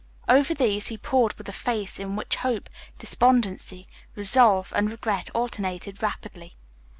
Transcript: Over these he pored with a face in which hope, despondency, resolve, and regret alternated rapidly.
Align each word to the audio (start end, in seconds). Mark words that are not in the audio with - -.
Over 0.27 0.55
these 0.55 0.87
he 0.87 0.97
pored 0.97 1.33
with 1.35 1.47
a 1.47 1.51
face 1.53 1.99
in 1.99 2.15
which 2.15 2.37
hope, 2.37 2.71
despondency, 2.97 3.85
resolve, 4.15 4.73
and 4.75 4.89
regret 4.89 5.29
alternated 5.35 6.01
rapidly. 6.01 6.55